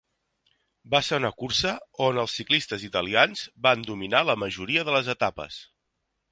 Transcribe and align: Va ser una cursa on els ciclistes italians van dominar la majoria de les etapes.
Va 0.93 1.01
ser 1.07 1.19
una 1.21 1.31
cursa 1.41 1.73
on 2.07 2.21
els 2.23 2.39
ciclistes 2.41 2.87
italians 2.89 3.45
van 3.69 3.87
dominar 3.91 4.25
la 4.33 4.39
majoria 4.47 4.89
de 4.89 4.99
les 4.99 5.15
etapes. 5.19 5.63